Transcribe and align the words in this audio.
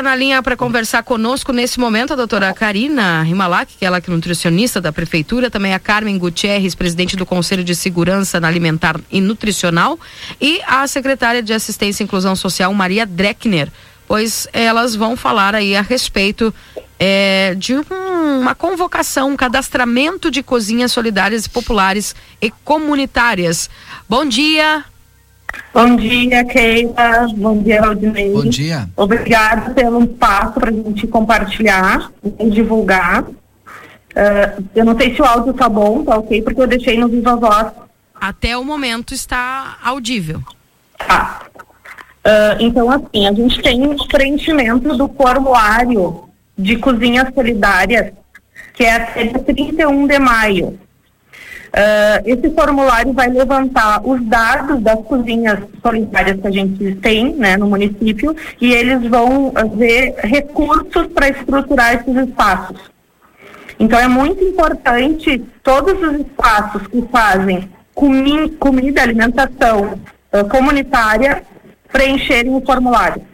está 0.00 0.10
na 0.10 0.16
linha 0.16 0.42
para 0.42 0.56
conversar 0.56 1.02
conosco 1.02 1.52
nesse 1.52 1.78
momento 1.78 2.14
a 2.14 2.16
doutora 2.16 2.54
Karina 2.54 3.22
Rimalak, 3.22 3.74
que 3.78 3.84
é 3.84 3.86
ela 3.86 3.98
é 3.98 4.10
nutricionista 4.10 4.80
da 4.80 4.90
prefeitura, 4.90 5.50
também 5.50 5.74
a 5.74 5.78
Carmen 5.78 6.16
Gutierrez, 6.16 6.74
presidente 6.74 7.16
do 7.16 7.26
Conselho 7.26 7.62
de 7.62 7.74
Segurança 7.74 8.38
Alimentar 8.42 8.98
e 9.10 9.20
Nutricional, 9.20 10.00
e 10.40 10.58
a 10.66 10.86
secretária 10.86 11.42
de 11.42 11.52
Assistência 11.52 12.02
e 12.02 12.04
Inclusão 12.04 12.34
Social, 12.34 12.72
Maria 12.72 13.04
Dreckner, 13.04 13.68
pois 14.08 14.48
elas 14.54 14.96
vão 14.96 15.18
falar 15.18 15.54
aí 15.54 15.76
a 15.76 15.82
respeito 15.82 16.54
é, 16.98 17.54
de 17.58 17.74
um, 17.74 17.82
uma 18.40 18.54
convocação, 18.54 19.30
um 19.30 19.36
cadastramento 19.36 20.30
de 20.30 20.42
cozinhas 20.42 20.92
solidárias, 20.92 21.46
populares 21.46 22.16
e 22.40 22.50
comunitárias. 22.64 23.68
Bom 24.08 24.24
dia. 24.24 24.82
Bom 25.72 25.96
dia, 25.96 26.44
Keila. 26.44 27.28
Bom 27.36 27.62
dia, 27.62 27.82
Aldinei. 27.82 28.32
Bom 28.32 28.44
dia. 28.44 28.88
Obrigada 28.96 29.70
pelo 29.72 30.02
espaço 30.02 30.54
para 30.54 30.70
a 30.70 30.72
gente 30.72 31.06
compartilhar 31.06 32.10
e 32.38 32.50
divulgar. 32.50 33.22
Uh, 33.22 34.64
eu 34.74 34.84
não 34.84 34.98
sei 34.98 35.14
se 35.14 35.22
o 35.22 35.24
áudio 35.24 35.54
tá 35.54 35.68
bom, 35.68 36.04
tá 36.04 36.18
ok, 36.18 36.42
porque 36.42 36.60
eu 36.60 36.66
deixei 36.66 36.98
no 36.98 37.08
Viva 37.08 37.36
Voz. 37.36 37.72
Até 38.14 38.56
o 38.56 38.64
momento 38.64 39.14
está 39.14 39.78
audível. 39.82 40.42
Tá. 40.98 41.46
Uh, 42.24 42.56
então, 42.58 42.90
assim, 42.90 43.26
a 43.26 43.32
gente 43.32 43.62
tem 43.62 43.86
o 43.86 43.96
preenchimento 44.08 44.96
do 44.96 45.08
formulário 45.08 46.24
de 46.58 46.76
cozinhas 46.76 47.32
solidárias, 47.32 48.12
que 48.74 48.84
é 48.84 48.96
até 48.96 49.24
dia 49.24 49.38
31 49.38 50.06
de 50.06 50.18
maio. 50.18 50.78
Uh, 51.70 52.18
esse 52.24 52.50
formulário 52.50 53.12
vai 53.12 53.28
levantar 53.28 54.00
os 54.04 54.20
dados 54.24 54.80
das 54.82 55.00
cozinhas 55.02 55.60
solidárias 55.80 56.40
que 56.40 56.46
a 56.48 56.50
gente 56.50 56.96
tem 56.96 57.32
né, 57.34 57.56
no 57.56 57.68
município 57.68 58.34
e 58.60 58.72
eles 58.72 59.08
vão 59.08 59.52
ver 59.76 60.16
recursos 60.18 61.06
para 61.14 61.28
estruturar 61.28 61.94
esses 61.94 62.28
espaços. 62.28 62.90
Então 63.78 63.98
é 63.98 64.08
muito 64.08 64.42
importante 64.42 65.38
todos 65.62 65.94
os 66.02 66.20
espaços 66.20 66.86
que 66.88 67.02
fazem 67.02 67.70
comi 67.94 68.50
comida, 68.50 69.02
alimentação 69.02 70.00
uh, 70.32 70.48
comunitária 70.48 71.42
preencherem 71.92 72.52
o 72.52 72.60
formulário. 72.60 73.29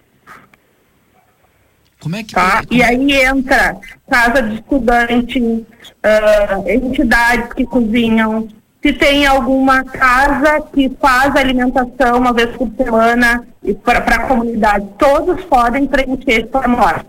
Como 2.07 2.15
é 2.15 2.23
que 2.23 2.35
tá? 2.35 2.63
Como... 2.65 2.69
E 2.71 2.85
aí 2.85 3.13
entra 3.25 3.77
casa 4.09 4.41
de 4.41 4.55
estudante, 4.55 5.41
uh, 5.41 6.69
entidades 6.69 7.53
que 7.53 7.67
cozinham, 7.67 8.47
se 8.81 8.93
tem 8.93 9.27
alguma 9.27 9.83
casa 9.83 10.61
que 10.73 10.89
faz 11.01 11.35
alimentação 11.35 12.19
uma 12.19 12.33
vez 12.33 12.55
por 12.55 12.71
semana 12.77 13.45
para 13.85 13.99
a 13.99 14.29
comunidade, 14.29 14.87
todos 14.97 15.43
podem 15.47 15.89
preencher 15.89 16.43
esse 16.43 16.49
formulário. 16.49 17.05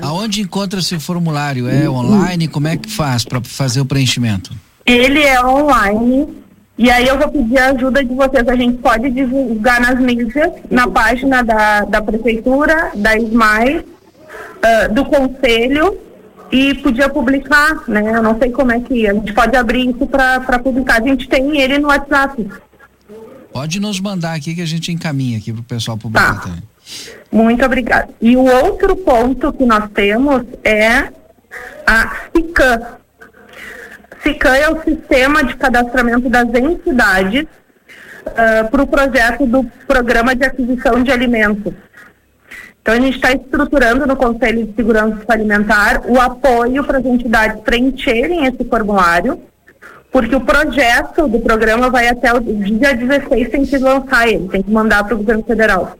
Aonde 0.00 0.40
encontra 0.40 0.80
esse 0.80 0.98
formulário? 0.98 1.68
É 1.68 1.90
online? 1.90 2.48
Como 2.48 2.68
é 2.68 2.76
que 2.78 2.90
faz 2.90 3.22
para 3.22 3.42
fazer 3.44 3.82
o 3.82 3.84
preenchimento? 3.84 4.50
Ele 4.86 5.20
é 5.20 5.44
online. 5.44 6.37
E 6.78 6.90
aí 6.90 7.08
eu 7.08 7.18
vou 7.18 7.28
pedir 7.28 7.58
a 7.58 7.70
ajuda 7.70 8.04
de 8.04 8.14
vocês. 8.14 8.46
A 8.46 8.54
gente 8.54 8.78
pode 8.78 9.10
divulgar 9.10 9.80
nas 9.80 9.98
mídias, 10.00 10.52
na 10.70 10.88
página 10.88 11.42
da, 11.42 11.80
da 11.80 12.00
prefeitura, 12.00 12.92
da 12.94 13.18
SMAI, 13.18 13.78
uh, 13.78 14.94
do 14.94 15.04
conselho 15.04 15.98
e 16.52 16.74
podia 16.76 17.08
publicar, 17.08 17.82
né? 17.88 18.12
Eu 18.14 18.22
não 18.22 18.38
sei 18.38 18.50
como 18.50 18.72
é 18.72 18.80
que 18.80 19.06
a 19.06 19.12
gente 19.12 19.32
pode 19.32 19.56
abrir 19.56 19.90
isso 19.90 20.06
para 20.06 20.58
publicar. 20.60 21.02
A 21.02 21.06
gente 21.06 21.28
tem 21.28 21.60
ele 21.60 21.78
no 21.78 21.88
WhatsApp. 21.88 22.46
Pode 23.52 23.80
nos 23.80 23.98
mandar 24.00 24.34
aqui 24.34 24.54
que 24.54 24.62
a 24.62 24.66
gente 24.66 24.92
encaminha 24.92 25.38
aqui 25.38 25.52
para 25.52 25.60
o 25.60 25.64
pessoal 25.64 25.98
publicar 25.98 26.34
tá. 26.34 26.40
também. 26.42 26.62
Muito 27.30 27.64
obrigada. 27.64 28.08
E 28.20 28.36
o 28.36 28.44
outro 28.44 28.94
ponto 28.96 29.52
que 29.52 29.64
nós 29.64 29.90
temos 29.90 30.44
é 30.62 31.08
a 31.86 32.16
SICAM. 32.34 32.98
SICAM 34.22 34.56
é 34.56 34.70
o 34.70 34.82
Sistema 34.82 35.44
de 35.44 35.56
Cadastramento 35.56 36.28
das 36.28 36.48
Entidades 36.54 37.44
uh, 38.26 38.70
para 38.70 38.82
o 38.82 38.86
projeto 38.86 39.46
do 39.46 39.64
Programa 39.86 40.34
de 40.34 40.44
Aquisição 40.44 41.02
de 41.02 41.10
Alimentos. 41.10 41.72
Então, 42.80 42.94
a 42.94 43.00
gente 43.00 43.16
está 43.16 43.32
estruturando 43.32 44.06
no 44.06 44.16
Conselho 44.16 44.66
de 44.66 44.74
Segurança 44.74 45.18
Alimentar 45.28 46.02
o 46.06 46.18
apoio 46.18 46.82
para 46.84 46.98
as 46.98 47.04
entidades 47.04 47.60
preencherem 47.60 48.46
esse 48.46 48.64
formulário, 48.64 49.40
porque 50.10 50.34
o 50.34 50.40
projeto 50.40 51.28
do 51.28 51.38
programa 51.40 51.90
vai 51.90 52.08
até 52.08 52.32
o 52.32 52.40
dia 52.40 52.94
16 52.94 53.50
tem 53.50 53.66
que 53.66 53.76
lançar 53.76 54.26
ele, 54.26 54.48
tem 54.48 54.62
que 54.62 54.70
mandar 54.70 55.04
para 55.04 55.14
o 55.14 55.18
governo 55.18 55.44
federal. 55.44 55.98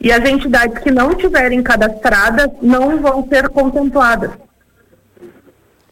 E 0.00 0.10
as 0.10 0.24
entidades 0.28 0.82
que 0.82 0.90
não 0.90 1.14
tiverem 1.14 1.62
cadastradas 1.62 2.48
não 2.62 2.98
vão 3.00 3.26
ser 3.28 3.48
contempladas. 3.50 4.30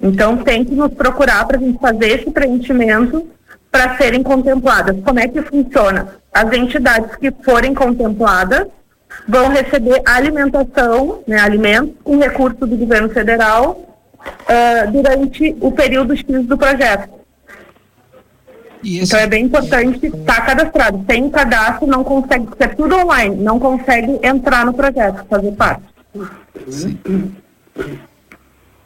Então, 0.02 0.36
tem 0.38 0.64
que 0.64 0.74
nos 0.74 0.92
procurar 0.92 1.46
para 1.46 1.56
a 1.56 1.60
gente 1.60 1.78
fazer 1.78 2.20
esse 2.20 2.30
preenchimento 2.30 3.28
para 3.70 3.96
serem 3.96 4.22
contempladas. 4.22 4.96
Como 5.02 5.18
é 5.18 5.28
que 5.28 5.40
funciona? 5.42 6.08
As 6.32 6.52
entidades 6.52 7.16
que 7.16 7.30
forem 7.42 7.72
contempladas 7.72 8.66
vão 9.28 9.48
receber 9.48 10.02
alimentação, 10.04 11.22
né, 11.26 11.38
alimentos 11.38 11.94
com 12.02 12.18
recurso 12.18 12.66
do 12.66 12.76
governo 12.76 13.08
federal 13.10 13.78
uh, 14.20 14.90
durante 14.90 15.56
o 15.60 15.70
período 15.70 16.16
X 16.16 16.46
do 16.46 16.58
projeto. 16.58 17.08
Esse... 18.84 19.04
Então 19.04 19.20
é 19.20 19.26
bem 19.26 19.44
importante 19.44 20.06
estar 20.06 20.36
tá 20.36 20.40
cadastrado. 20.42 21.04
Sem 21.08 21.30
cadastro 21.30 21.86
não 21.86 22.02
consegue, 22.02 22.48
é 22.58 22.68
tudo 22.68 22.96
online, 22.96 23.36
não 23.36 23.58
consegue 23.58 24.18
entrar 24.22 24.66
no 24.66 24.74
projeto, 24.74 25.24
fazer 25.28 25.52
parte. 25.52 25.84
Sim. 26.68 26.98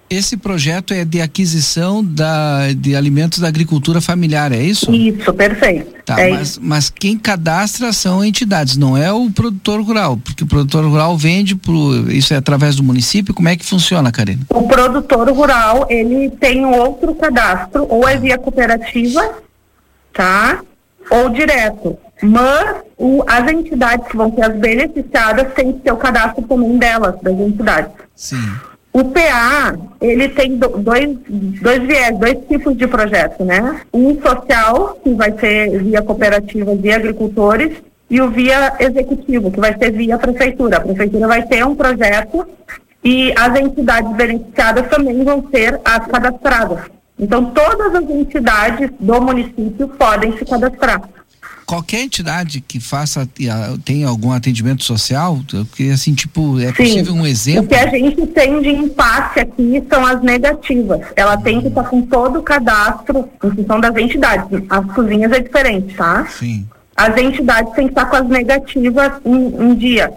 Esse 0.09 0.37
projeto 0.37 0.95
é 0.95 1.05
de 1.05 1.21
aquisição 1.21 2.05
da, 2.05 2.73
de 2.73 2.95
alimentos 2.95 3.41
da 3.41 3.49
agricultura 3.49 4.01
familiar, 4.01 4.53
é 4.53 4.63
isso? 4.63 4.93
Isso, 4.93 5.33
perfeito. 5.35 5.97
Tá, 6.05 6.21
é 6.21 6.31
mas, 6.31 6.59
mas 6.59 6.89
quem 6.89 7.19
cadastra 7.19 7.93
são 7.93 8.25
entidades, 8.25 8.77
não 8.77 8.97
é 8.97 9.13
o 9.13 9.29
produtor 9.31 9.81
rural, 9.81 10.17
porque 10.17 10.45
o 10.45 10.47
produtor 10.47 10.85
rural 10.85 11.17
vende 11.19 11.57
pro, 11.57 12.09
isso 12.13 12.33
é 12.33 12.37
através 12.37 12.77
do 12.77 12.85
município, 12.85 13.35
como 13.35 13.49
é 13.49 13.57
que 13.57 13.67
funciona, 13.67 14.13
Karina? 14.13 14.43
O 14.51 14.69
produtor 14.69 15.29
rural, 15.31 15.87
ele 15.91 16.31
tem 16.31 16.65
outro 16.65 17.13
cadastro, 17.17 17.87
ou 17.89 18.09
é 18.09 18.17
via 18.17 18.39
cooperativa, 18.39 19.21
tá? 20.13 20.61
Ou 21.11 21.29
direto. 21.31 21.99
Mas 22.23 22.77
o, 22.97 23.25
as 23.27 23.51
entidades 23.51 24.07
que 24.07 24.17
vão 24.17 24.33
ser 24.35 24.45
as 24.45 24.57
beneficiadas 24.57 25.53
têm 25.55 25.73
que 25.73 25.81
ter 25.81 25.93
o 25.93 25.97
cadastro 25.97 26.43
também 26.45 26.79
delas, 26.79 27.17
das 27.21 27.35
entidades. 27.35 27.91
Sim. 28.15 28.53
O 28.97 29.05
PA, 29.05 29.77
ele 30.01 30.27
tem 30.31 30.57
dois, 30.57 31.19
dois 31.29 31.83
viés, 31.83 32.19
dois 32.19 32.39
tipos 32.49 32.75
de 32.75 32.87
projeto, 32.87 33.45
né? 33.45 33.83
Um 33.93 34.19
social, 34.23 34.99
que 35.05 35.13
vai 35.13 35.39
ser 35.39 35.83
via 35.83 36.01
cooperativas 36.01 36.79
e 36.83 36.91
agricultores, 36.91 37.77
e 38.09 38.23
o 38.23 38.31
via 38.31 38.73
executivo, 38.81 39.51
que 39.51 39.61
vai 39.61 39.77
ser 39.77 39.93
via 39.93 40.17
prefeitura. 40.17 40.79
A 40.79 40.81
prefeitura 40.81 41.29
vai 41.29 41.43
ter 41.43 41.63
um 41.67 41.75
projeto 41.75 42.47
e 43.05 43.35
as 43.37 43.61
entidades 43.61 44.17
beneficiadas 44.17 44.89
também 44.89 45.23
vão 45.23 45.47
ser 45.51 45.79
as 45.85 46.07
cadastradas. 46.07 46.81
Então, 47.19 47.45
todas 47.53 47.97
as 47.97 48.09
entidades 48.09 48.89
do 48.99 49.21
município 49.21 49.89
podem 49.89 50.39
se 50.39 50.45
cadastrar 50.47 51.03
qualquer 51.67 52.03
entidade 52.03 52.61
que 52.61 52.79
faça 52.79 53.29
tem 53.85 54.05
algum 54.05 54.31
atendimento 54.31 54.85
social, 54.85 55.41
que 55.75 55.91
assim 55.91 56.15
tipo 56.15 56.61
é 56.61 56.69
Sim. 56.69 56.73
possível 56.75 57.15
um 57.15 57.27
exemplo. 57.27 57.65
O 57.65 57.69
que 57.69 57.75
a 57.75 57.89
gente 57.89 58.27
tem 58.29 58.63
de 58.63 58.69
impasse 58.71 59.41
aqui 59.41 59.83
são 59.91 60.07
as 60.07 60.23
negativas. 60.23 61.01
Ela 61.17 61.37
tem 61.37 61.61
que 61.61 61.69
estar 61.69 61.85
com 61.85 62.03
todo 62.03 62.39
o 62.39 62.43
cadastro 62.43 63.29
em 63.43 63.51
função 63.51 63.81
das 63.81 63.95
entidades. 63.97 64.63
As 64.71 64.95
cozinhas 64.95 65.33
é 65.33 65.41
diferente, 65.41 65.95
tá? 65.95 66.27
Sim. 66.27 66.67
As 66.97 67.17
entidades 67.17 67.75
têm 67.75 67.87
que 67.87 67.93
estar 67.93 68.07
com 68.07 68.17
as 68.17 68.29
negativas 68.29 69.13
em, 69.25 69.47
em 69.63 69.75
dia. 69.75 70.11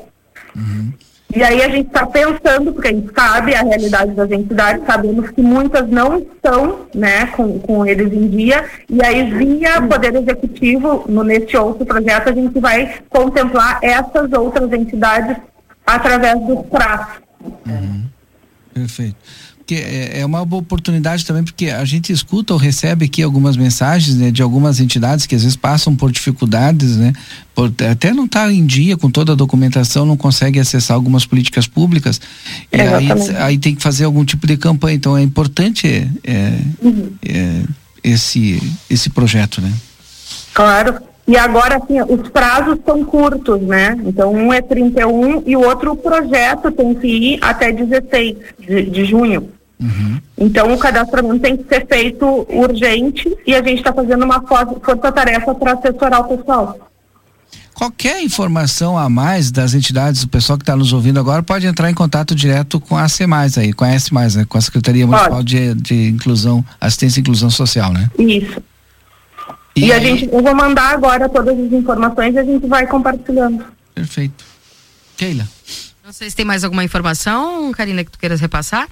Uhum. 0.55 0.93
E 1.35 1.43
aí 1.43 1.61
a 1.61 1.69
gente 1.69 1.87
está 1.87 2.07
pensando, 2.07 2.73
porque 2.73 2.87
a 2.87 2.91
gente 2.91 3.13
sabe 3.13 3.53
a 3.53 3.61
realidade 3.61 4.11
das 4.13 4.31
entidades, 4.31 4.83
sabemos 4.85 5.29
que 5.29 5.41
muitas 5.41 5.87
não 5.87 6.17
estão 6.17 6.87
né, 6.95 7.27
com, 7.27 7.59
com 7.59 7.85
eles 7.85 8.11
em 8.11 8.27
dia, 8.29 8.65
e 8.89 9.03
aí 9.03 9.29
via 9.31 9.79
Poder 9.81 10.15
Executivo, 10.15 11.05
no, 11.07 11.23
neste 11.23 11.55
outro 11.55 11.85
projeto, 11.85 12.29
a 12.29 12.33
gente 12.33 12.59
vai 12.59 12.99
contemplar 13.09 13.79
essas 13.83 14.31
outras 14.33 14.73
entidades 14.73 15.37
através 15.85 16.39
dos 16.47 16.65
prazos. 16.65 17.21
Uhum. 17.67 18.05
Perfeito 18.73 19.49
é, 19.75 20.19
é 20.19 20.25
uma 20.25 20.43
boa 20.45 20.61
oportunidade 20.61 21.25
também, 21.25 21.43
porque 21.43 21.69
a 21.69 21.83
gente 21.85 22.11
escuta 22.11 22.53
ou 22.53 22.59
recebe 22.59 23.05
aqui 23.05 23.21
algumas 23.23 23.57
mensagens 23.57 24.15
né, 24.15 24.31
de 24.31 24.41
algumas 24.41 24.79
entidades 24.79 25.25
que 25.25 25.35
às 25.35 25.43
vezes 25.43 25.55
passam 25.55 25.95
por 25.95 26.11
dificuldades, 26.11 26.97
né? 26.97 27.13
Por, 27.53 27.71
até 27.89 28.13
não 28.13 28.25
estar 28.25 28.45
tá 28.45 28.53
em 28.53 28.65
dia 28.65 28.97
com 28.97 29.09
toda 29.09 29.33
a 29.33 29.35
documentação, 29.35 30.05
não 30.05 30.17
consegue 30.17 30.59
acessar 30.59 30.95
algumas 30.95 31.25
políticas 31.25 31.67
públicas. 31.67 32.19
E 32.71 32.79
aí, 32.79 33.07
aí, 33.37 33.57
tem 33.57 33.75
que 33.75 33.81
fazer 33.81 34.05
algum 34.05 34.23
tipo 34.23 34.47
de 34.47 34.57
campanha. 34.57 34.95
Então 34.95 35.17
é 35.17 35.21
importante 35.21 36.09
é, 36.23 36.59
uhum. 36.81 37.11
é, 37.25 37.61
esse, 38.03 38.61
esse 38.89 39.09
projeto, 39.09 39.61
né? 39.61 39.71
Claro. 40.53 41.09
E 41.29 41.37
agora, 41.37 41.77
assim, 41.77 42.01
os 42.01 42.27
prazos 42.29 42.79
são 42.83 43.05
curtos, 43.05 43.61
né? 43.61 43.95
Então, 44.03 44.33
um 44.33 44.51
é 44.51 44.63
31 44.63 45.43
e 45.45 45.55
o 45.55 45.61
outro 45.61 45.95
projeto 45.95 46.71
tem 46.71 46.95
que 46.95 47.07
ir 47.07 47.39
até 47.39 47.71
16 47.71 48.35
de, 48.59 48.89
de 48.89 49.05
junho. 49.05 49.47
Uhum. 49.81 50.19
Então, 50.37 50.73
o 50.73 50.77
cadastramento 50.77 51.39
tem 51.39 51.55
que 51.55 51.63
ser 51.67 51.87
feito 51.87 52.45
urgente 52.49 53.33
e 53.47 53.55
a 53.55 53.63
gente 53.63 53.77
está 53.77 53.93
fazendo 53.93 54.25
uma 54.25 54.41
força-tarefa 54.41 55.55
para 55.55 55.73
assessorar 55.73 56.21
o 56.21 56.37
pessoal. 56.37 56.89
Qualquer 57.73 58.21
informação 58.21 58.97
a 58.97 59.09
mais 59.09 59.51
das 59.51 59.73
entidades, 59.73 60.23
o 60.23 60.27
pessoal 60.27 60.57
que 60.57 60.63
está 60.63 60.75
nos 60.75 60.91
ouvindo 60.91 61.17
agora 61.17 61.41
pode 61.41 61.65
entrar 61.65 61.89
em 61.89 61.93
contato 61.93 62.35
direto 62.35 62.77
com 62.77 62.97
a 62.97 63.07
CEMAIS 63.07 63.57
aí, 63.57 63.71
com 63.71 63.85
a 63.85 63.89
S+, 63.89 64.13
né? 64.35 64.45
com 64.49 64.57
a 64.57 64.61
Secretaria 64.61 65.07
Municipal 65.07 65.41
de, 65.41 65.73
de 65.75 66.09
Inclusão, 66.09 66.63
Assistência 66.81 67.19
e 67.19 67.21
Inclusão 67.21 67.49
Social, 67.49 67.93
né? 67.93 68.11
Isso. 68.19 68.61
E, 69.77 69.85
e 69.85 69.93
a 69.93 69.99
gente, 69.99 70.25
eu 70.29 70.43
vou 70.43 70.53
mandar 70.53 70.93
agora 70.93 71.29
todas 71.29 71.57
as 71.57 71.71
informações 71.71 72.35
e 72.35 72.39
a 72.39 72.43
gente 72.43 72.67
vai 72.67 72.85
compartilhando. 72.85 73.63
Perfeito. 73.95 74.43
Keila. 75.15 75.47
Não 76.03 76.11
sei 76.11 76.29
se 76.29 76.35
tem 76.35 76.45
mais 76.45 76.65
alguma 76.65 76.83
informação, 76.83 77.71
Karina, 77.71 78.03
que 78.03 78.11
tu 78.11 78.19
queiras 78.19 78.41
repassar? 78.41 78.89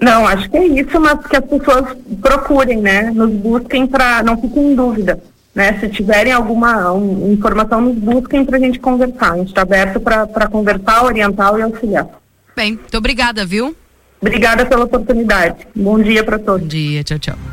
Não, 0.00 0.26
acho 0.26 0.48
que 0.48 0.56
é 0.56 0.66
isso, 0.66 0.98
mas 0.98 1.26
que 1.26 1.36
as 1.36 1.44
pessoas 1.44 1.96
procurem, 2.22 2.78
né? 2.78 3.10
Nos 3.10 3.30
busquem 3.32 3.86
para 3.86 4.22
não 4.22 4.40
fiquem 4.40 4.72
em 4.72 4.74
dúvida. 4.74 5.20
Né? 5.54 5.78
Se 5.78 5.88
tiverem 5.88 6.32
alguma 6.32 6.92
um, 6.92 7.32
informação, 7.32 7.80
nos 7.80 7.96
busquem 7.96 8.44
para 8.44 8.56
a 8.56 8.60
gente 8.60 8.78
conversar. 8.78 9.32
A 9.32 9.36
gente 9.36 9.48
está 9.48 9.62
aberto 9.62 10.00
para 10.00 10.48
conversar, 10.48 11.04
orientar 11.04 11.58
e 11.58 11.62
auxiliar. 11.62 12.08
Bem, 12.56 12.74
muito 12.74 12.96
obrigada, 12.96 13.44
viu? 13.44 13.76
Obrigada 14.20 14.64
pela 14.64 14.84
oportunidade. 14.84 15.66
Bom 15.74 15.98
dia 15.98 16.22
para 16.22 16.38
todos. 16.38 16.62
Bom 16.62 16.68
dia, 16.68 17.02
tchau, 17.02 17.18
tchau. 17.18 17.50